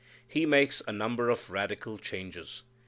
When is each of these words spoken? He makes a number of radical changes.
He 0.27 0.47
makes 0.47 0.81
a 0.87 0.91
number 0.91 1.29
of 1.29 1.51
radical 1.51 1.99
changes. 1.99 2.63